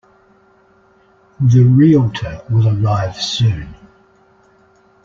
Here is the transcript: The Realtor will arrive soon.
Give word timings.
The 1.41 1.61
Realtor 1.63 2.41
will 2.49 2.67
arrive 2.69 3.21
soon. 3.21 3.75